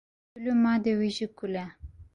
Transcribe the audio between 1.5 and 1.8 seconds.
e.